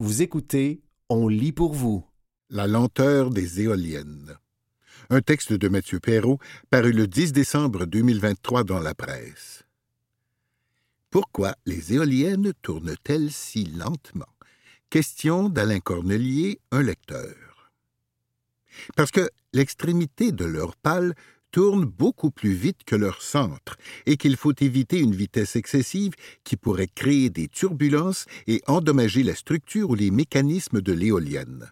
[0.00, 2.06] Vous écoutez On lit pour vous.
[2.50, 4.36] La lenteur des éoliennes.
[5.10, 6.38] Un texte de Mathieu Perrault
[6.70, 9.64] paru le 10 décembre 2023 dans la presse.
[11.10, 14.32] Pourquoi les éoliennes tournent-elles si lentement?
[14.88, 17.72] Question d'Alain Cornelier, un lecteur.
[18.94, 21.12] Parce que l'extrémité de leur pâle
[21.50, 23.76] tournent beaucoup plus vite que leur centre
[24.06, 26.12] et qu'il faut éviter une vitesse excessive
[26.44, 31.70] qui pourrait créer des turbulences et endommager la structure ou les mécanismes de l'éolienne.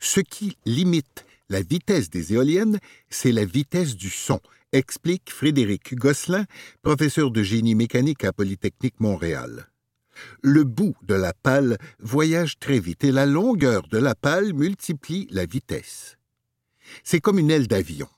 [0.00, 2.78] Ce qui limite la vitesse des éoliennes,
[3.10, 4.40] c'est la vitesse du son,
[4.72, 6.46] explique Frédéric Gosselin,
[6.82, 9.68] professeur de génie mécanique à Polytechnique Montréal.
[10.42, 15.26] Le bout de la pale voyage très vite et la longueur de la pale multiplie
[15.30, 16.16] la vitesse.
[17.02, 18.08] C'est comme une aile d'avion.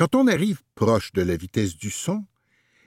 [0.00, 2.24] Quand on arrive proche de la vitesse du son,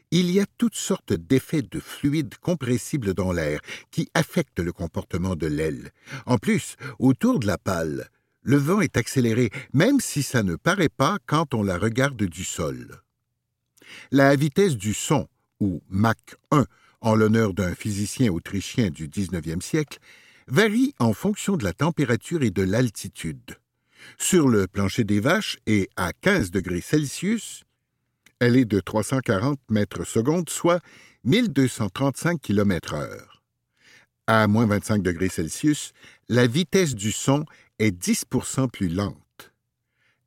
[0.10, 3.60] il y a toutes sortes d'effets de fluide compressible dans l'air
[3.92, 5.92] qui affectent le comportement de l'aile.
[6.26, 8.10] En plus, autour de la pale,
[8.42, 12.44] le vent est accéléré, même si ça ne paraît pas quand on la regarde du
[12.44, 13.04] sol.
[14.10, 15.28] La vitesse du son,
[15.60, 16.18] ou Mach
[16.50, 16.66] 1,
[17.02, 20.00] en l'honneur d'un physicien autrichien du XIXe siècle,
[20.48, 23.60] varie en fonction de la température et de l'altitude.
[24.18, 27.64] Sur le plancher des vaches et à 15 degrés Celsius,
[28.40, 30.82] elle est de 340 mètres secondes, soit
[31.24, 33.42] 1235 km heure.
[34.28, 35.94] À moins 25 degrés Celsius,
[36.30, 37.46] la vitesse du son
[37.80, 39.18] est 10% plus lente.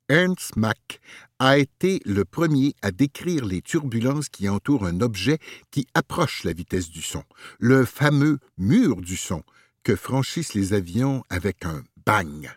[0.09, 0.99] Ernst Mach
[1.39, 5.37] a été le premier à décrire les turbulences qui entourent un objet
[5.69, 7.23] qui approche la vitesse du son,
[7.59, 9.43] le fameux mur du son
[9.83, 12.49] que franchissent les avions avec un bang.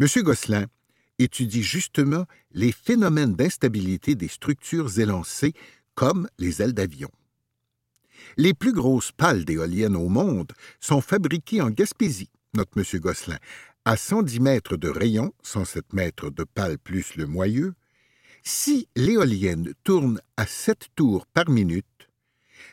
[0.00, 0.06] M.
[0.22, 0.66] Gosselin
[1.18, 5.52] étudie justement les phénomènes d'instabilité des structures élancées,
[5.94, 7.10] comme les ailes d'avion.
[8.36, 12.84] Les plus grosses pales d'éoliennes au monde sont fabriquées en Gaspésie, note M.
[13.00, 13.38] Gosselin,
[13.84, 17.74] à 110 mètres de rayon, 107 mètres de pale plus le moyeu.
[18.42, 21.86] Si l'éolienne tourne à 7 tours par minute,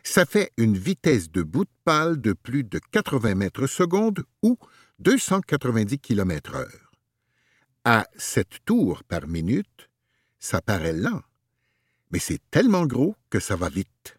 [0.03, 4.57] ça fait une vitesse de bout de pale de plus de 80 mètres secondes ou
[4.99, 6.84] 290 km heure.
[7.87, 9.91] À sept tours par minute,
[10.39, 11.21] ça paraît lent,
[12.09, 14.17] mais c'est tellement gros que ça va vite.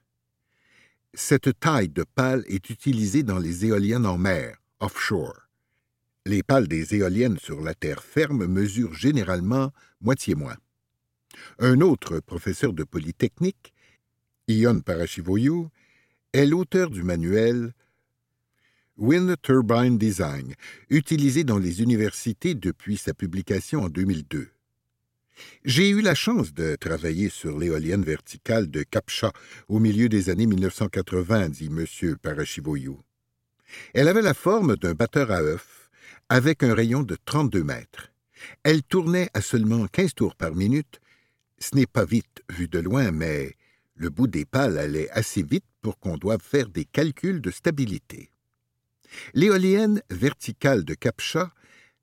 [1.14, 5.48] Cette taille de pale est utilisée dans les éoliennes en mer, offshore.
[6.26, 10.58] Les pales des éoliennes sur la terre ferme mesurent généralement moitié moins.
[11.58, 13.74] Un autre professeur de Polytechnique,
[14.46, 15.70] Ion Parachivoyou,
[16.32, 17.72] est l'auteur du manuel
[18.98, 20.54] Wind Turbine Design,
[20.88, 24.48] utilisé dans les universités depuis sa publication en 2002.
[25.66, 29.32] J'ai eu la chance de travailler sur l'éolienne verticale de Capcha
[29.68, 32.16] au milieu des années 1980, dit M.
[32.16, 32.98] Parachivoyou.
[33.92, 35.90] Elle avait la forme d'un batteur à œufs
[36.30, 38.12] avec un rayon de 32 mètres.
[38.62, 41.00] Elle tournait à seulement 15 tours par minute.
[41.58, 43.56] Ce n'est pas vite vu de loin, mais
[43.94, 48.30] le bout des pales allait assez vite pour qu'on doive faire des calculs de stabilité.
[49.34, 51.52] L'éolienne verticale de Capcha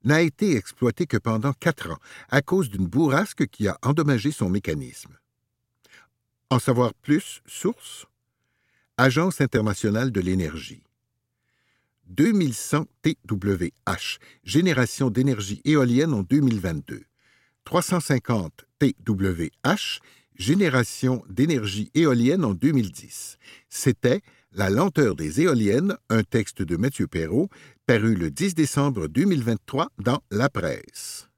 [0.04, 1.98] n'a été exploitée que pendant quatre ans
[2.28, 5.16] à cause d'une bourrasque qui a endommagé son mécanisme.
[6.50, 8.06] En savoir plus, source
[8.96, 10.84] Agence internationale de l'énergie.
[12.06, 17.02] 2100 TWH, génération d'énergie éolienne en 2022.
[17.64, 20.00] 350 TWH,
[20.36, 23.38] génération d'énergie éolienne en 2010.
[23.68, 24.20] C'était
[24.54, 27.48] la lenteur des éoliennes, un texte de Mathieu Perrault,
[27.86, 31.28] paru le 10 décembre 2023 dans La Presse.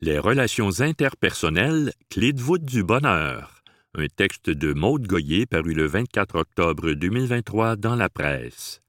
[0.00, 3.62] Les relations interpersonnelles, clé de voûte du bonheur.
[3.94, 8.80] Un texte de Maude Goyer paru le 24 octobre 2023 dans La Presse.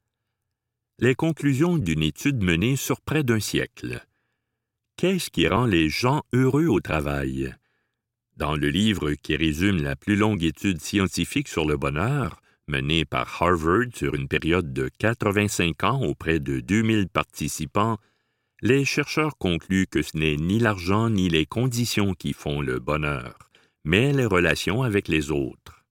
[1.00, 4.06] Les conclusions d'une étude menée sur près d'un siècle.
[4.97, 7.56] Qu'est-ce qui rend les gens heureux au travail?
[8.38, 13.42] Dans le livre qui résume la plus longue étude scientifique sur le bonheur, menée par
[13.42, 17.98] Harvard sur une période de 85 ans auprès de 2000 participants,
[18.62, 23.38] les chercheurs concluent que ce n'est ni l'argent ni les conditions qui font le bonheur,
[23.83, 25.83] mais les relations avec les autres.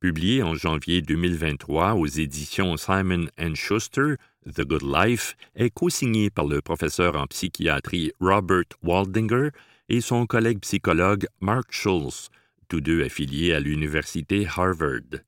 [0.00, 4.14] Publié en janvier 2023 aux éditions Simon Schuster,
[4.46, 9.48] The Good Life est co-signé par le professeur en psychiatrie Robert Waldinger
[9.88, 12.30] et son collègue psychologue Mark Schulz,
[12.68, 15.20] tous deux affiliés à l'université Harvard.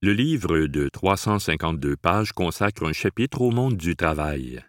[0.00, 4.62] Le livre de 352 pages consacre un chapitre au monde du travail.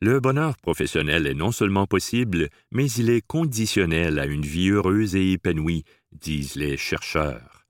[0.00, 5.16] Le bonheur professionnel est non seulement possible, mais il est conditionnel à une vie heureuse
[5.16, 7.64] et épanouie, disent les chercheurs.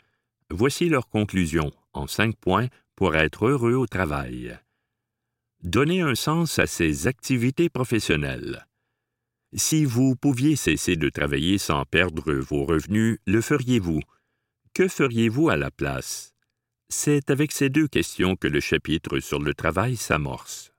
[0.50, 2.66] Voici leur conclusion, en cinq points,
[2.96, 4.58] pour être heureux au travail.
[5.64, 8.68] Donner un sens à ses activités professionnelles.
[9.54, 14.00] Si vous pouviez cesser de travailler sans perdre vos revenus, le feriez-vous?
[14.72, 16.32] Que feriez-vous à la place?
[16.88, 20.72] C'est avec ces deux questions que le chapitre sur le travail s'amorce.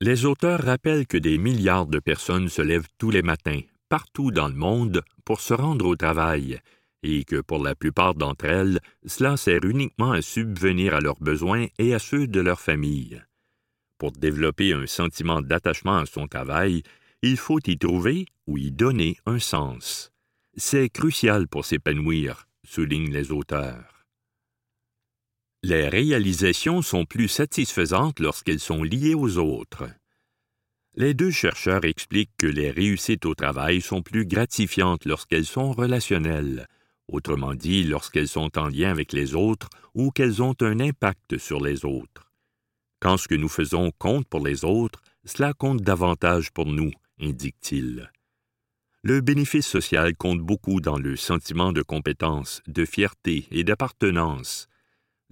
[0.00, 4.48] Les auteurs rappellent que des milliards de personnes se lèvent tous les matins, partout dans
[4.48, 6.58] le monde, pour se rendre au travail,
[7.02, 11.66] et que pour la plupart d'entre elles, cela sert uniquement à subvenir à leurs besoins
[11.78, 13.22] et à ceux de leur famille.
[13.98, 16.82] Pour développer un sentiment d'attachement à son travail,
[17.22, 20.10] il faut y trouver ou y donner un sens.
[20.56, 24.06] C'est crucial pour s'épanouir, soulignent les auteurs.
[25.62, 29.84] Les réalisations sont plus satisfaisantes lorsqu'elles sont liées aux autres.
[30.96, 36.66] Les deux chercheurs expliquent que les réussites au travail sont plus gratifiantes lorsqu'elles sont relationnelles,
[37.12, 41.62] autrement dit lorsqu'elles sont en lien avec les autres ou qu'elles ont un impact sur
[41.62, 42.30] les autres.
[43.00, 48.10] Quand ce que nous faisons compte pour les autres, cela compte davantage pour nous, indique-t-il.
[49.02, 54.68] Le bénéfice social compte beaucoup dans le sentiment de compétence, de fierté et d'appartenance.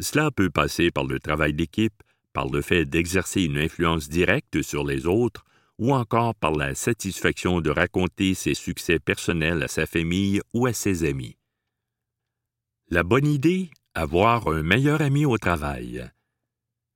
[0.00, 2.02] Cela peut passer par le travail d'équipe,
[2.32, 5.44] par le fait d'exercer une influence directe sur les autres,
[5.78, 10.72] ou encore par la satisfaction de raconter ses succès personnels à sa famille ou à
[10.72, 11.37] ses amis.
[12.90, 16.10] La bonne idée, avoir un meilleur ami au travail.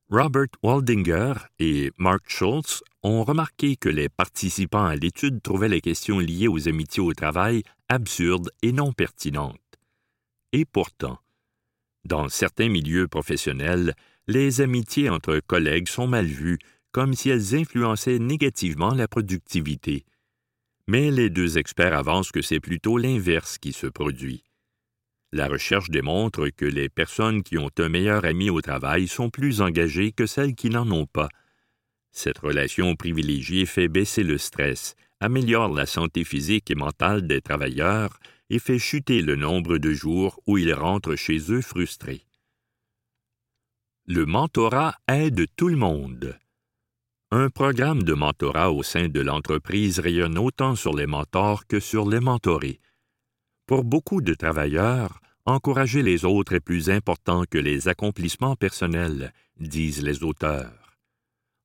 [0.09, 6.19] Robert Waldinger et Mark Schultz ont remarqué que les participants à l'étude trouvaient les questions
[6.19, 9.59] liées aux amitiés au travail absurdes et non pertinentes.
[10.53, 11.19] Et pourtant,
[12.07, 13.95] dans certains milieux professionnels,
[14.29, 16.59] les amitiés entre collègues sont mal vues
[16.93, 20.07] comme si elles influençaient négativement la productivité.
[20.87, 24.43] Mais les deux experts avancent que c'est plutôt l'inverse qui se produit.
[25.35, 29.63] La recherche démontre que les personnes qui ont un meilleur ami au travail sont plus
[29.63, 31.31] engagées que celles qui n'en ont pas.
[32.11, 38.19] Cette relation privilégiée fait baisser le stress, améliore la santé physique et mentale des travailleurs
[38.51, 42.27] et fait chuter le nombre de jours où ils rentrent chez eux frustrés.
[44.07, 46.39] Le mentorat aide tout le monde.
[47.31, 52.07] Un programme de mentorat au sein de l'entreprise rayonne autant sur les mentors que sur
[52.07, 52.81] les mentorés.
[53.65, 60.03] Pour beaucoup de travailleurs, encourager les autres est plus important que les accomplissements personnels, disent
[60.03, 60.99] les auteurs.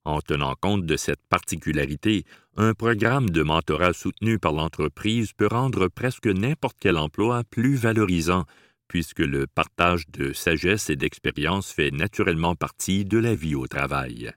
[0.05, 2.23] En tenant compte de cette particularité,
[2.55, 8.45] un programme de mentorat soutenu par l'entreprise peut rendre presque n'importe quel emploi plus valorisant,
[8.87, 14.31] puisque le partage de sagesse et d'expérience fait naturellement partie de la vie au travail.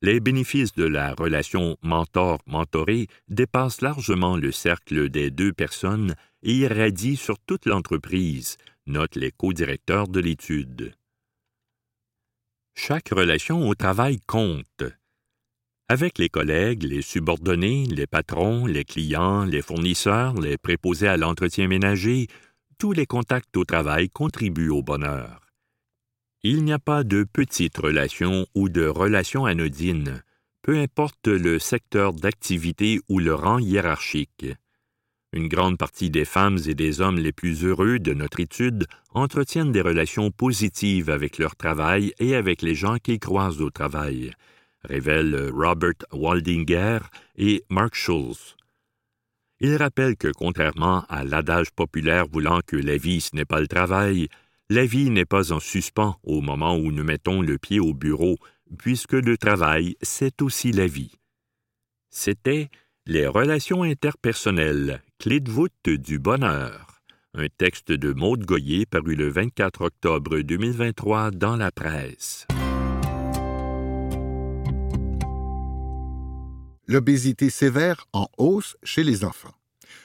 [0.00, 7.16] Les bénéfices de la relation mentor-mentoré dépassent largement le cercle des deux personnes et irradient
[7.16, 8.56] sur toute l'entreprise,
[8.86, 10.94] notent les co-directeurs de l'étude.
[12.74, 14.84] Chaque relation au travail compte.
[15.88, 21.66] Avec les collègues, les subordonnés, les patrons, les clients, les fournisseurs, les préposés à l'entretien
[21.66, 22.28] ménager,
[22.78, 25.40] tous les contacts au travail contribuent au bonheur.
[26.44, 30.22] Il n'y a pas de petites relations ou de relations anodines,
[30.62, 34.46] peu importe le secteur d'activité ou le rang hiérarchique.
[35.32, 39.72] Une grande partie des femmes et des hommes les plus heureux de notre étude entretiennent
[39.72, 44.32] des relations positives avec leur travail et avec les gens qu'ils croisent au travail,
[44.84, 47.00] révèlent Robert Waldinger
[47.36, 48.56] et Mark Schulz.
[49.60, 53.68] Il rappelle que contrairement à l'adage populaire voulant que la vie ce n'est pas le
[53.68, 54.28] travail,
[54.70, 58.36] la vie n'est pas en suspens au moment où nous mettons le pied au bureau,
[58.78, 61.12] puisque le travail, c'est aussi la vie.
[62.10, 62.70] C'était
[63.10, 67.00] Les relations interpersonnelles, clé de voûte du bonheur,
[67.32, 72.46] un texte de Maude Goyer paru le 24 octobre 2023 dans la presse.
[76.86, 79.54] L'obésité sévère en hausse chez les enfants.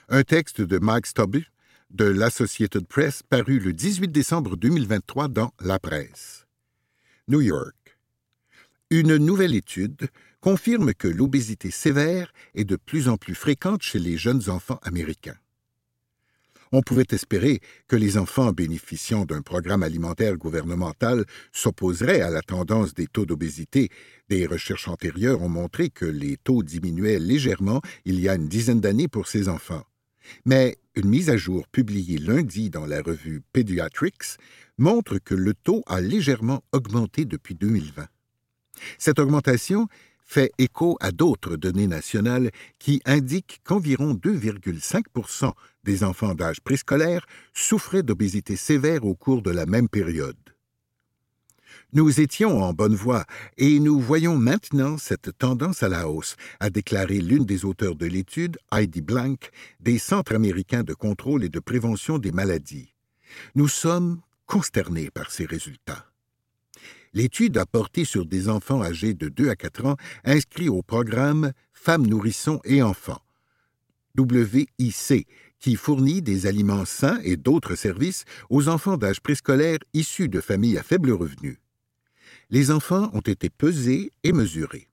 [0.08, 1.42] Un texte de Mike Stubbe
[1.90, 6.48] de l'Associated Press paru le 18 décembre 2023 dans La Presse.
[7.28, 7.98] New York.
[8.90, 10.08] Une nouvelle étude
[10.44, 15.38] confirme que l'obésité sévère est de plus en plus fréquente chez les jeunes enfants américains.
[16.74, 21.24] On pouvait espérer que les enfants bénéficiant d'un programme alimentaire gouvernemental
[21.54, 23.88] s'opposeraient à la tendance des taux d'obésité.
[24.28, 28.82] Des recherches antérieures ont montré que les taux diminuaient légèrement il y a une dizaine
[28.82, 29.86] d'années pour ces enfants.
[30.44, 34.38] Mais une mise à jour publiée lundi dans la revue Pediatrics
[34.78, 38.08] montre que le taux a légèrement augmenté depuis 2020.
[38.98, 39.88] Cette augmentation
[40.26, 45.52] fait écho à d'autres données nationales qui indiquent qu'environ 2,5%
[45.84, 50.38] des enfants d'âge préscolaire souffraient d'obésité sévère au cours de la même période.
[51.92, 53.26] Nous étions en bonne voie
[53.58, 58.08] et nous voyons maintenant cette tendance à la hausse, a déclaré l'une des auteurs de
[58.08, 62.96] l'étude, Heidi Blank, des Centres américains de contrôle et de prévention des maladies.
[63.54, 66.13] Nous sommes consternés par ces résultats.
[67.14, 71.52] L'étude a porté sur des enfants âgés de 2 à 4 ans inscrits au programme
[71.72, 73.22] Femmes, nourrissons et enfants,
[74.18, 75.28] WIC,
[75.60, 80.78] qui fournit des aliments sains et d'autres services aux enfants d'âge préscolaire issus de familles
[80.78, 81.60] à faible revenu.
[82.50, 84.88] Les enfants ont été pesés et mesurés.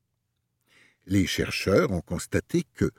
[1.07, 2.91] Les chercheurs ont constaté que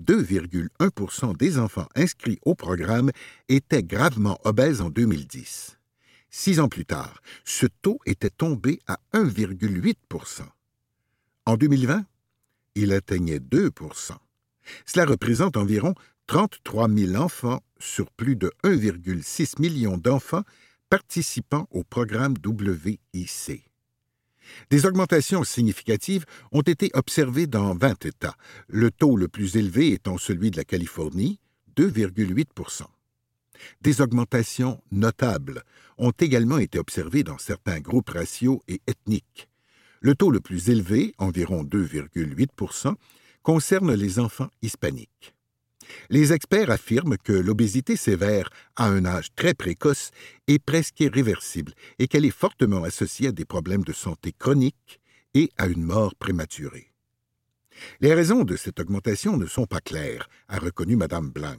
[0.00, 3.10] 2,1% des enfants inscrits au programme
[3.48, 5.79] étaient gravement obèses en 2010.
[6.30, 10.42] Six ans plus tard, ce taux était tombé à 1,8%
[11.46, 12.04] En 2020,
[12.76, 14.12] il atteignait 2%
[14.86, 15.94] Cela représente environ
[16.28, 20.44] 33 000 enfants sur plus de 1,6 million d'enfants
[20.88, 23.64] participant au programme WIC.
[24.70, 28.36] Des augmentations significatives ont été observées dans 20 États,
[28.68, 31.40] le taux le plus élevé étant celui de la Californie,
[31.76, 32.46] 2,8
[33.80, 35.62] des augmentations notables
[35.98, 39.48] ont également été observées dans certains groupes raciaux et ethniques.
[40.00, 42.94] Le taux le plus élevé, environ 2,8%
[43.42, 45.34] concerne les enfants hispaniques.
[46.08, 50.10] Les experts affirment que l'obésité sévère à un âge très précoce
[50.46, 55.00] est presque irréversible et qu'elle est fortement associée à des problèmes de santé chroniques
[55.34, 56.92] et à une mort prématurée.
[58.00, 61.56] Les raisons de cette augmentation ne sont pas claires, a reconnu Mme Blanc.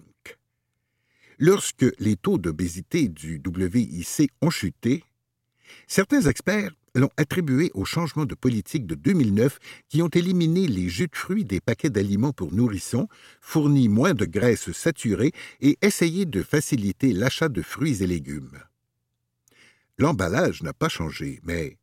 [1.43, 5.03] Lorsque les taux d'obésité du WIC ont chuté,
[5.87, 9.57] certains experts l'ont attribué au changement de politique de 2009
[9.89, 13.07] qui ont éliminé les jus de fruits des paquets d'aliments pour nourrissons,
[13.41, 15.31] fourni moins de graisses saturées
[15.61, 18.59] et essayé de faciliter l'achat de fruits et légumes.
[19.97, 21.75] L'emballage n'a pas changé, mais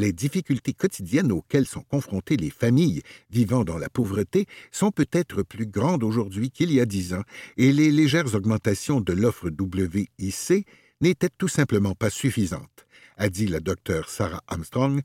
[0.00, 5.66] les difficultés quotidiennes auxquelles sont confrontées les familles vivant dans la pauvreté sont peut-être plus
[5.66, 7.22] grandes aujourd'hui qu'il y a dix ans,
[7.56, 10.66] et les légères augmentations de l'offre WIC
[11.00, 15.00] n'étaient tout simplement pas suffisantes, a dit la docteure Sarah Armstrong,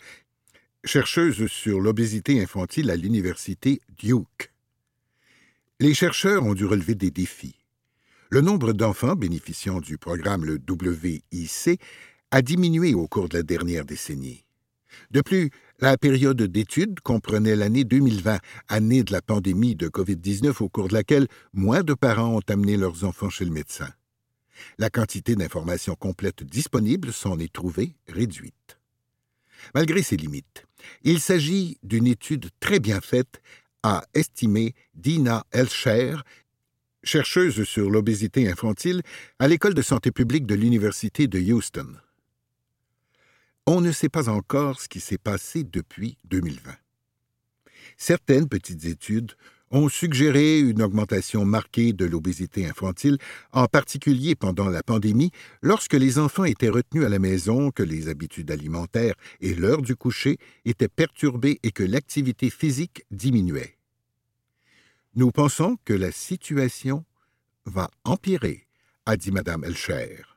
[0.84, 4.52] chercheuse sur l'obésité infantile à l'université Duke.
[5.80, 7.60] Les chercheurs ont dû relever des défis.
[8.30, 11.80] Le nombre d'enfants bénéficiant du programme le WIC
[12.32, 14.45] a diminué au cours de la dernière décennie.
[15.12, 15.50] De plus,
[15.80, 20.94] la période d'étude comprenait l'année 2020, année de la pandémie de COVID-19 au cours de
[20.94, 23.90] laquelle moins de parents ont amené leurs enfants chez le médecin.
[24.78, 28.80] La quantité d'informations complètes disponibles s'en est trouvée réduite.
[29.74, 30.66] Malgré ces limites,
[31.04, 33.42] il s'agit d'une étude très bien faite,
[33.84, 36.18] a estimé Dina Elscher,
[37.04, 39.02] chercheuse sur l'obésité infantile
[39.40, 41.88] à l'École de santé publique de l'Université de Houston.
[43.68, 46.72] On ne sait pas encore ce qui s'est passé depuis 2020.
[47.98, 49.32] Certaines petites études
[49.72, 53.18] ont suggéré une augmentation marquée de l'obésité infantile,
[53.52, 55.32] en particulier pendant la pandémie,
[55.64, 59.96] lorsque les enfants étaient retenus à la maison, que les habitudes alimentaires et l'heure du
[59.96, 63.80] coucher étaient perturbées et que l'activité physique diminuait.
[65.16, 67.04] Nous pensons que la situation
[67.66, 68.68] va empirer,
[69.08, 70.35] a dit Mme Elcher.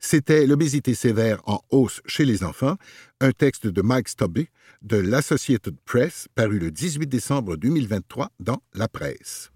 [0.00, 2.76] C'était L'obésité sévère en hausse chez les enfants,
[3.20, 4.48] un texte de Mike Stubby
[4.82, 9.50] de l'Associated Press paru le 18 décembre 2023 dans La Presse.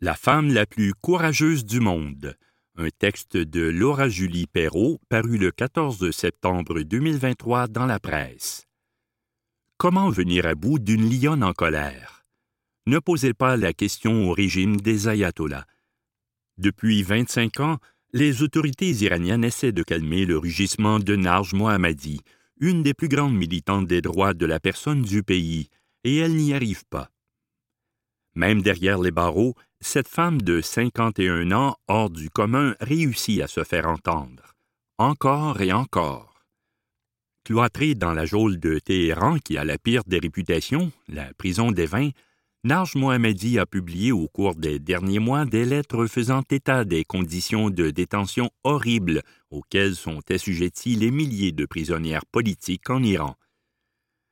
[0.00, 2.34] La femme la plus courageuse du monde.
[2.76, 8.64] Un texte de Laura Julie Perrault paru le 14 septembre 2023 dans la presse.
[9.76, 12.17] Comment venir à bout d'une lionne en colère?
[12.88, 15.66] Ne posez pas la question au régime des ayatollahs.
[16.56, 17.78] Depuis 25 ans,
[18.12, 22.20] les autorités iraniennes essaient de calmer le rugissement de Narj Mohammadi,
[22.60, 25.68] une des plus grandes militantes des droits de la personne du pays,
[26.04, 27.10] et elles n'y arrivent pas.
[28.34, 33.64] Même derrière les barreaux, cette femme de 51 ans hors du commun réussit à se
[33.64, 34.54] faire entendre,
[34.96, 36.42] encore et encore.
[37.44, 41.86] Cloîtrée dans la geôle de Téhéran qui a la pire des réputations, la prison des
[41.86, 42.10] vins,
[42.68, 47.70] Narj Mohammadi a publié au cours des derniers mois des lettres faisant état des conditions
[47.70, 53.36] de détention horribles auxquelles sont assujettis les milliers de prisonnières politiques en Iran.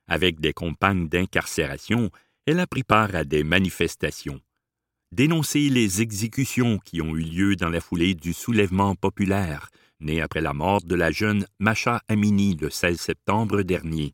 [0.07, 2.11] Avec des campagnes d'incarcération,
[2.45, 4.39] elle a pris part à des manifestations.
[5.11, 10.41] dénoncer les exécutions qui ont eu lieu dans la foulée du soulèvement populaire, né après
[10.41, 14.13] la mort de la jeune Macha Amini le 16 septembre dernier.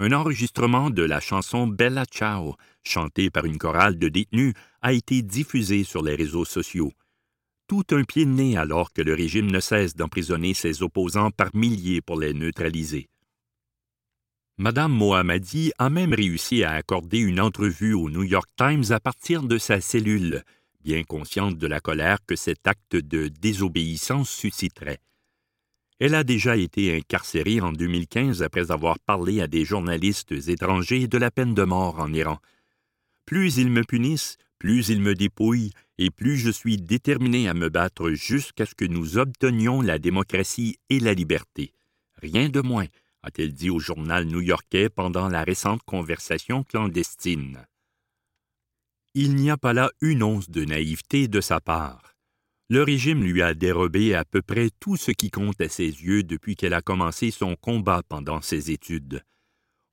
[0.00, 5.22] Un enregistrement de la chanson Bella Ciao, chantée par une chorale de détenus, a été
[5.22, 6.92] diffusé sur les réseaux sociaux.
[7.66, 11.48] Tout un pied de nez alors que le régime ne cesse d'emprisonner ses opposants par
[11.52, 13.08] milliers pour les neutraliser.
[14.56, 19.42] Madame Mohammadi a même réussi à accorder une entrevue au New York Times à partir
[19.42, 20.44] de sa cellule,
[20.80, 25.00] bien consciente de la colère que cet acte de désobéissance susciterait.
[26.00, 31.18] Elle a déjà été incarcérée en 2015 après avoir parlé à des journalistes étrangers de
[31.18, 32.38] la peine de mort en Iran.
[33.26, 37.68] Plus ils me punissent, plus ils me dépouillent, et plus je suis déterminé à me
[37.68, 41.72] battre jusqu'à ce que nous obtenions la démocratie et la liberté.
[42.22, 42.86] Rien de moins,
[43.22, 47.66] a-t-elle dit au journal new-yorkais pendant la récente conversation clandestine.
[49.14, 52.14] Il n'y a pas là une once de naïveté de sa part.
[52.70, 56.22] Le régime lui a dérobé à peu près tout ce qui compte à ses yeux
[56.22, 59.24] depuis qu'elle a commencé son combat pendant ses études.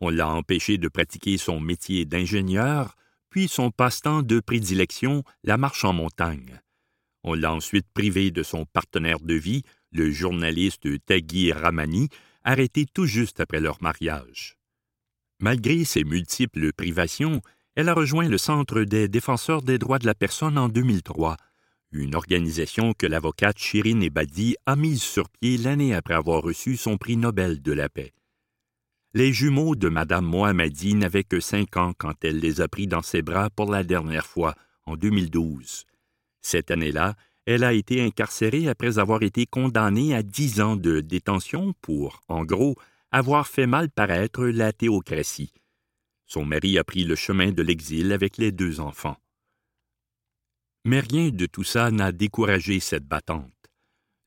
[0.02, 2.98] On l'a empêché de pratiquer son métier d'ingénieur,
[3.30, 6.60] puis son passe-temps de prédilection, la marche en montagne.
[7.24, 9.64] On l'a ensuite privé de son partenaire de vie,
[9.94, 12.10] le journaliste Taghi Ramani,
[12.44, 14.58] arrêté tout juste après leur mariage.
[15.40, 17.42] Malgré ces multiples privations,
[17.76, 21.38] elle a rejoint le Centre des défenseurs des droits de la personne en 2003,
[21.96, 26.98] une organisation que l'avocate Shirin Ebadi a mise sur pied l'année après avoir reçu son
[26.98, 28.14] prix Nobel de la paix.
[29.14, 33.02] Les jumeaux de Madame Mohammadi n'avaient que cinq ans quand elle les a pris dans
[33.02, 35.86] ses bras pour la dernière fois, en 2012.
[36.42, 41.74] Cette année-là, elle a été incarcérée après avoir été condamnée à dix ans de détention
[41.82, 42.76] pour, en gros,
[43.12, 45.54] avoir fait mal paraître la théocratie.
[46.26, 49.16] Son mari a pris le chemin de l'exil avec les deux enfants.
[50.86, 53.52] Mais rien de tout ça n'a découragé cette battante.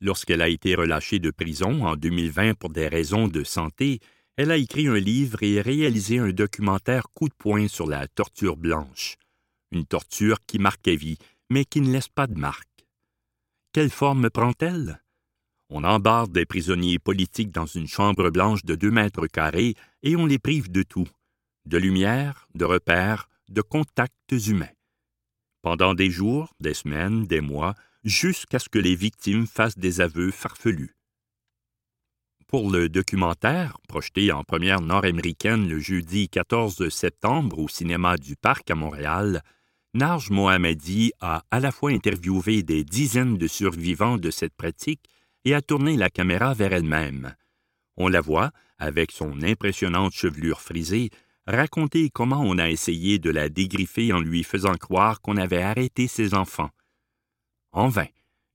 [0.01, 4.01] Lorsqu'elle a été relâchée de prison en 2020 pour des raisons de santé,
[4.37, 8.57] elle a écrit un livre et réalisé un documentaire coup de poing sur la torture
[8.57, 9.17] blanche.
[9.73, 11.19] Une torture qui marque à vie,
[11.49, 12.87] mais qui ne laisse pas de marque.
[13.73, 15.03] Quelle forme prend-elle?
[15.71, 20.27] On embarque des prisonniers politiques dans une chambre blanche de deux mètres carrés et on
[20.27, 21.09] les prive de tout
[21.67, 24.78] de lumière, de repères, de contacts humains.
[25.63, 30.31] Pendant des jours, des semaines, des mois, jusqu'à ce que les victimes fassent des aveux
[30.31, 30.95] farfelus.
[32.47, 38.71] Pour le documentaire, projeté en première nord-américaine le jeudi 14 septembre au cinéma du Parc
[38.71, 39.43] à Montréal,
[39.93, 45.05] Narj Mohammadi a à la fois interviewé des dizaines de survivants de cette pratique
[45.45, 47.35] et a tourné la caméra vers elle-même.
[47.97, 51.11] On la voit, avec son impressionnante chevelure frisée,
[51.49, 56.07] raconter comment on a essayé de la dégriffer en lui faisant croire qu'on avait arrêté
[56.07, 56.71] ses enfants.
[57.73, 58.07] En vain.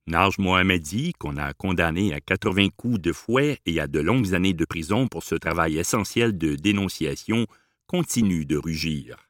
[0.05, 4.53] Narj Mohammadi, qu'on a condamné à 80 coups de fouet et à de longues années
[4.53, 7.47] de prison pour ce travail essentiel de dénonciation,
[7.87, 9.29] continue de rugir.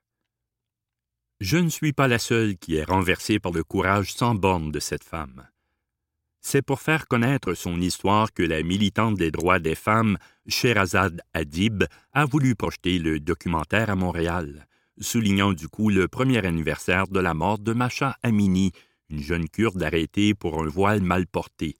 [1.39, 4.79] Je ne suis pas la seule qui est renversée par le courage sans borne de
[4.79, 5.47] cette femme.
[6.45, 11.85] C'est pour faire connaître son histoire que la militante des droits des femmes, Sherazade Adib,
[12.11, 14.67] a voulu projeter le documentaire à Montréal,
[14.99, 18.73] soulignant du coup le premier anniversaire de la mort de Macha Amini,
[19.09, 21.77] une jeune kurde arrêtée pour un voile mal porté.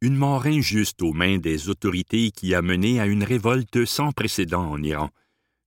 [0.00, 4.70] Une mort injuste aux mains des autorités qui a mené à une révolte sans précédent
[4.70, 5.10] en Iran,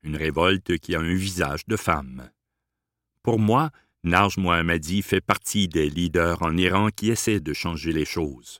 [0.04, 2.32] une révolte qui a un visage de femme.
[3.22, 3.70] Pour moi,
[4.04, 8.60] Narj Mohammadi fait partie des leaders en Iran qui essaient de changer les choses.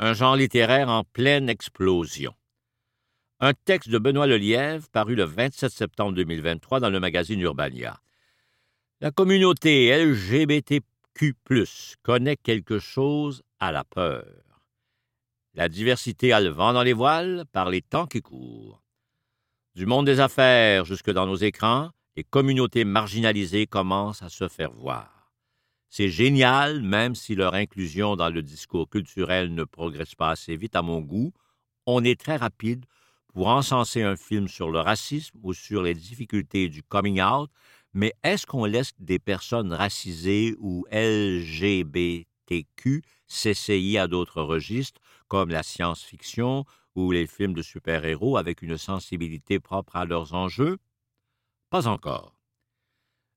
[0.00, 2.34] un genre littéraire en pleine explosion.
[3.38, 8.00] Un texte de Benoît Lelièvre paru le 27 septembre 2023 dans le magazine Urbania.
[9.00, 11.36] La communauté LGBTQ
[12.02, 14.26] connaît quelque chose à la peur.
[15.54, 18.82] La diversité a le vent dans les voiles par les temps qui courent.
[19.76, 24.72] Du monde des affaires jusque dans nos écrans, les communautés marginalisées commencent à se faire
[24.72, 25.30] voir.
[25.88, 30.74] C'est génial, même si leur inclusion dans le discours culturel ne progresse pas assez vite
[30.74, 31.32] à mon goût.
[31.86, 32.84] On est très rapide
[33.28, 37.48] pour encenser un film sur le racisme ou sur les difficultés du coming out,
[37.92, 42.24] mais est-ce qu'on laisse des personnes racisées ou LGBTQ
[43.26, 49.60] s'essayer à d'autres registres, comme la science-fiction ou les films de super-héros avec une sensibilité
[49.60, 50.78] propre à leurs enjeux?
[51.70, 52.40] Pas encore.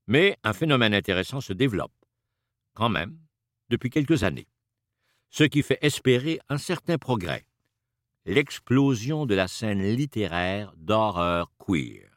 [0.08, 1.94] Mais un phénomène intéressant se développe
[2.74, 3.18] quand même,
[3.70, 4.48] depuis quelques années,
[5.30, 7.46] ce qui fait espérer un certain progrès,
[8.26, 12.10] l'explosion de la scène littéraire d'horreur queer.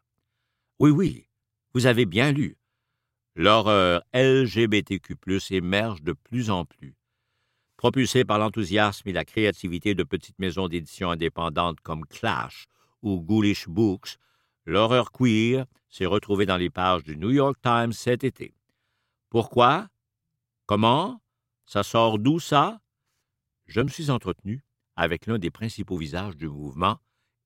[0.79, 1.29] Oui, oui,
[1.74, 2.56] vous avez bien lu.
[3.34, 5.16] L'horreur LGBTQ
[5.50, 6.96] émerge de plus en plus.
[7.76, 12.66] Propulsée par l'enthousiasme et la créativité de petites maisons d'édition indépendantes comme Clash
[13.02, 14.16] ou Ghoulish Books,
[14.64, 18.54] l'horreur queer s'est retrouvée dans les pages du New York Times cet été.
[19.28, 19.88] Pourquoi?
[20.66, 21.20] Comment?
[21.66, 22.80] Ça sort d'où ça?
[23.66, 24.62] Je me suis entretenu
[24.94, 26.98] avec l'un des principaux visages du mouvement,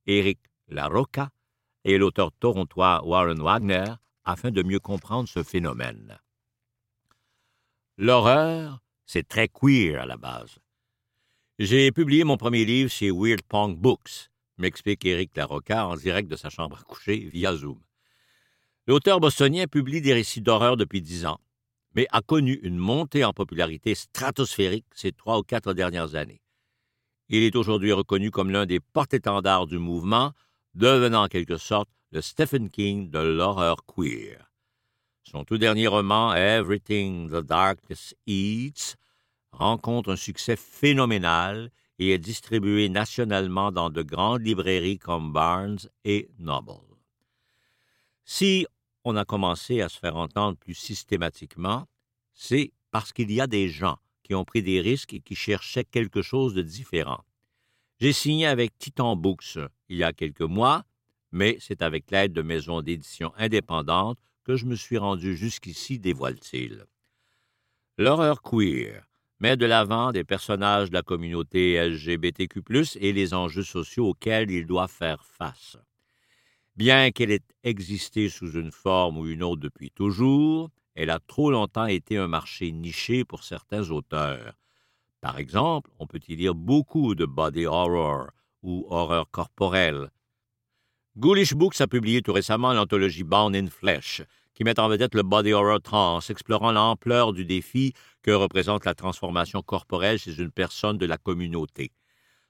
[0.06, 1.30] Éric Larocca,
[1.84, 3.94] et l'auteur torontois Warren Wagner,
[4.28, 6.18] afin de mieux comprendre ce phénomène.
[7.96, 10.58] L'horreur, c'est très queer à la base.
[11.58, 16.36] J'ai publié mon premier livre chez Weird Punk Books, m'explique Éric Larocca en direct de
[16.36, 17.80] sa chambre à coucher via Zoom.
[18.86, 21.40] L'auteur bostonien publie des récits d'horreur depuis dix ans
[21.94, 26.42] mais a connu une montée en popularité stratosphérique ces trois ou quatre dernières années.
[27.28, 30.32] Il est aujourd'hui reconnu comme l'un des porte-étendards du mouvement,
[30.74, 34.50] devenant en quelque sorte le Stephen King de l'horreur queer.
[35.24, 38.96] Son tout dernier roman, Everything the Darkness Eats,
[39.52, 46.30] rencontre un succès phénoménal et est distribué nationalement dans de grandes librairies comme Barnes et
[46.38, 46.80] Noble.
[48.24, 48.66] Si
[49.04, 51.86] on a commencé à se faire entendre plus systématiquement,
[52.32, 55.84] c'est parce qu'il y a des gens qui ont pris des risques et qui cherchaient
[55.84, 57.24] quelque chose de différent.
[58.00, 60.84] J'ai signé avec Titan Books il y a quelques mois,
[61.32, 66.86] mais c'est avec l'aide de maisons d'édition indépendantes que je me suis rendu jusqu'ici, dévoile-t-il.
[67.98, 69.08] L'horreur queer
[69.40, 72.62] met de l'avant des personnages de la communauté LGBTQ,
[73.00, 75.76] et les enjeux sociaux auxquels ils doivent faire face.
[76.76, 81.50] Bien qu'elle ait existé sous une forme ou une autre depuis toujours, elle a trop
[81.50, 84.54] longtemps été un marché niché pour certains auteurs.
[85.20, 88.30] Par exemple, on peut y lire beaucoup de body horror
[88.62, 90.10] ou horreur corporelle.
[91.18, 94.22] Ghoulish Books a publié tout récemment l'anthologie Bound in Flesh,
[94.54, 98.94] qui met en vedette le body horror trans, explorant l'ampleur du défi que représente la
[98.94, 101.90] transformation corporelle chez une personne de la communauté.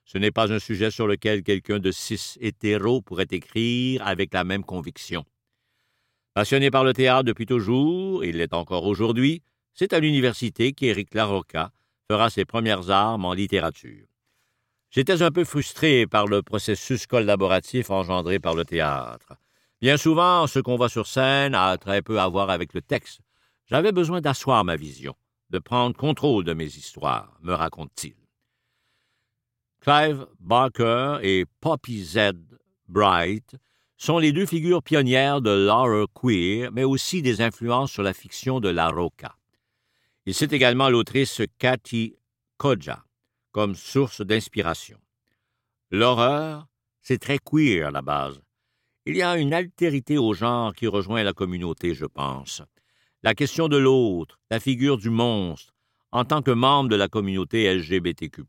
[0.05, 4.45] Ce n'est pas un sujet sur lequel quelqu'un de cis hétéro pourrait écrire avec la
[4.45, 5.25] même conviction.
[6.35, 9.41] Passionné par le théâtre depuis toujours, il l'est encore aujourd'hui,
[9.73, 11.73] c'est à l'université qu'Éric Larocca
[12.11, 14.18] fera ses premières armes en littérature.
[14.91, 19.35] J'étais un peu frustré par le processus collaboratif engendré par le théâtre.
[19.83, 23.21] Bien souvent, ce qu'on voit sur scène a très peu à voir avec le texte.
[23.67, 25.15] J'avais besoin d'asseoir ma vision,
[25.51, 28.15] de prendre contrôle de mes histoires, me raconte-t-il.
[29.81, 32.33] Clive Barker et Poppy Z.
[32.89, 33.57] Bright
[33.99, 38.59] sont les deux figures pionnières de l'horror queer, mais aussi des influences sur la fiction
[38.59, 39.37] de La Roca.
[40.25, 42.17] Il cite également l'autrice Cathy
[42.57, 43.05] Koja
[43.59, 45.01] comme source d'inspiration.
[45.91, 46.69] L'horreur,
[47.03, 48.41] c'est très queer à la base.
[49.05, 52.63] Il y a une altérité au genre qui rejoint la communauté, je pense.
[53.25, 55.75] La question de l'autre, la figure du monstre,
[56.13, 58.45] en tant que membre de la communauté LGBTQ,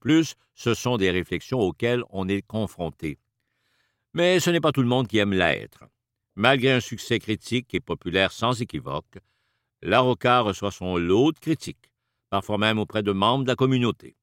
[0.54, 3.18] ce sont des réflexions auxquelles on est confronté.
[4.14, 5.86] Mais ce n'est pas tout le monde qui aime l'être.
[6.36, 9.18] Malgré un succès critique et populaire sans équivoque,
[9.82, 11.90] l'Aroca reçoit son lot de critiques,
[12.30, 14.19] parfois même auprès de membres de la communauté.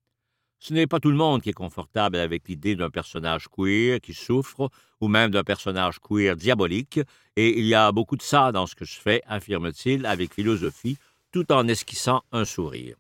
[0.59, 4.15] Ce n'est pas tout le monde qui est confortable avec l'idée d'un personnage queer qui
[4.15, 7.01] souffre, ou même d'un personnage queer diabolique,
[7.37, 10.97] et il y a beaucoup de ça dans ce que je fais, affirme-t-il avec philosophie,
[11.33, 12.97] tout en esquissant un sourire.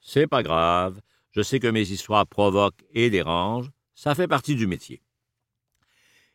[0.00, 1.00] C'est pas grave.
[1.32, 3.70] Je sais que mes histoires provoquent et dérangent.
[3.94, 5.02] Ça fait partie du métier.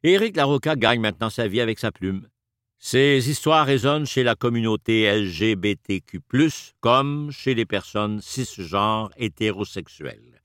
[0.03, 2.27] Éric Larocca gagne maintenant sa vie avec sa plume.
[2.79, 6.21] Ces histoires résonnent chez la communauté LGBTQ,
[6.79, 10.36] comme chez les personnes cisgenres hétérosexuelles.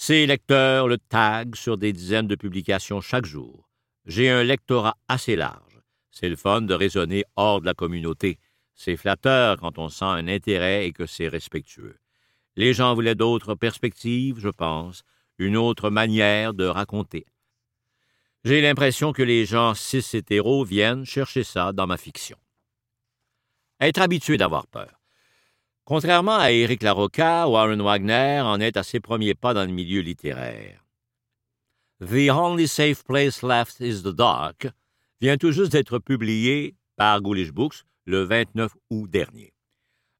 [0.00, 3.68] Ces lecteurs le taguent sur des dizaines de publications chaque jour.
[4.06, 5.80] J'ai un lectorat assez large.
[6.12, 8.38] C'est le fun de raisonner hors de la communauté.
[8.76, 11.98] C'est flatteur quand on sent un intérêt et que c'est respectueux.
[12.54, 15.02] Les gens voulaient d'autres perspectives, je pense,
[15.36, 17.26] une autre manière de raconter.
[18.44, 22.38] J'ai l'impression que les gens cis hétéros viennent chercher ça dans ma fiction.
[23.80, 24.97] Être habitué d'avoir peur.
[25.88, 30.02] Contrairement à Éric Larocca, Warren Wagner en est à ses premiers pas dans le milieu
[30.02, 30.84] littéraire.
[32.00, 34.68] The Only Safe Place Left is the Dark
[35.22, 39.54] vient tout juste d'être publié par Ghoulish Books le 29 août dernier.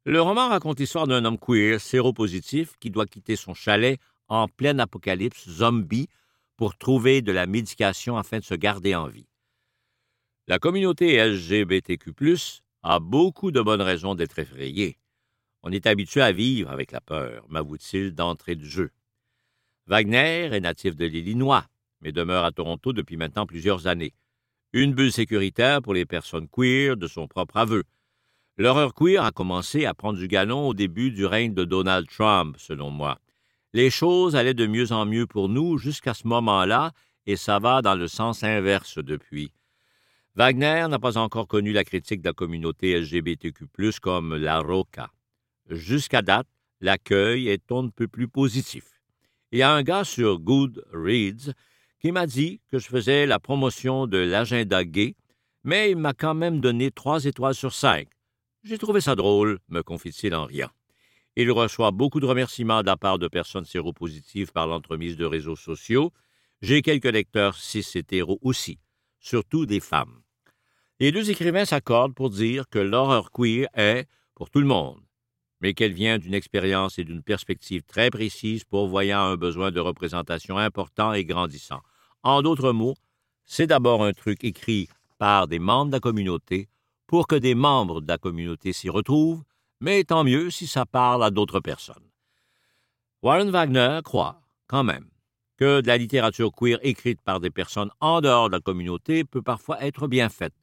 [0.07, 4.81] Le roman raconte l'histoire d'un homme queer séropositif qui doit quitter son chalet en pleine
[4.81, 6.09] apocalypse zombie
[6.57, 9.29] pour trouver de la médication afin de se garder en vie.
[10.47, 12.15] La communauté LGBTQ
[12.85, 14.98] a beaucoup de bonnes raisons d'être effrayée.
[15.69, 18.91] On est habitué à vivre avec la peur, m'avoue-t-il d'entrée de jeu.
[19.87, 21.67] Wagner est natif de l'Illinois,
[22.01, 24.15] mais demeure à Toronto depuis maintenant plusieurs années.
[24.73, 27.85] Une bulle sécuritaire pour les personnes queer de son propre aveu.
[28.57, 32.57] L'horreur queer a commencé à prendre du galon au début du règne de Donald Trump,
[32.59, 33.19] selon moi.
[33.75, 36.93] Les choses allaient de mieux en mieux pour nous jusqu'à ce moment-là,
[37.27, 39.53] et ça va dans le sens inverse depuis.
[40.35, 43.67] Wagner n'a pas encore connu la critique de la communauté LGBTQ,
[44.01, 45.11] comme la Roca.
[45.69, 46.47] Jusqu'à date,
[46.81, 48.85] l'accueil est un peu plus positif.
[49.53, 51.53] Il y a un gars sur Good Reads
[52.01, 55.15] qui m'a dit que je faisais la promotion de l'agenda gay,
[55.65, 58.09] mais il m'a quand même donné trois étoiles sur cinq.
[58.63, 60.71] J'ai trouvé ça drôle, me confie-t-il en riant.
[61.37, 65.57] Il reçoit beaucoup de remerciements de la part de personnes séropositives par l'entremise de réseaux
[65.57, 66.13] sociaux.
[66.63, 68.79] J'ai quelques lecteurs cis-hétéros aussi,
[69.21, 70.23] surtout des femmes.
[70.99, 75.01] Les deux écrivains s'accordent pour dire que l'horreur queer est pour tout le monde,
[75.61, 80.57] mais qu'elle vient d'une expérience et d'une perspective très précise pourvoyant un besoin de représentation
[80.59, 81.81] important et grandissant.
[82.23, 82.97] En d'autres mots,
[83.45, 86.69] c'est d'abord un truc écrit par des membres de la communauté
[87.07, 89.43] pour que des membres de la communauté s'y retrouvent
[89.81, 92.11] mais tant mieux si ça parle à d'autres personnes.
[93.23, 95.09] Warren Wagner croit, quand même,
[95.57, 99.43] que de la littérature queer écrite par des personnes en dehors de la communauté peut
[99.43, 100.55] parfois être bien faite.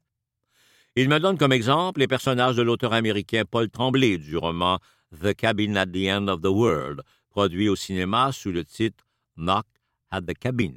[0.98, 4.80] Il me donne comme exemple les personnages de l'auteur américain Paul Tremblay du roman
[5.22, 9.06] The Cabin at the End of the World, produit au cinéma sous le titre
[9.36, 9.66] Knock
[10.10, 10.72] at the Cabin,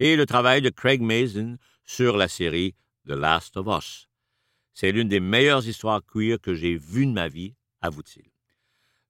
[0.00, 2.74] et le travail de Craig Mason sur la série
[3.06, 4.08] The Last of Us.
[4.72, 8.24] C'est l'une des meilleures histoires queer que j'ai vues de ma vie, avoue-t-il.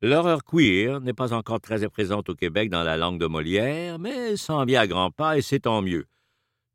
[0.02, 4.37] L'horreur queer n'est pas encore très présente au Québec dans la langue de Molière, mais
[4.37, 6.07] s'en vient à grands pas et c'est tant mieux.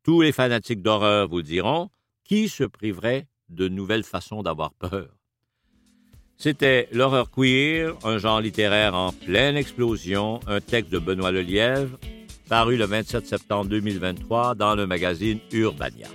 [0.04, 1.90] Tous les fanatiques d'horreur vous diront
[2.30, 5.08] qui se priverait de nouvelles façons d'avoir peur.
[6.36, 11.98] C'était L'horreur queer, un genre littéraire en pleine explosion, un texte de Benoît Lelièvre,
[12.48, 16.06] paru le 27 septembre 2023 dans le magazine Urbania.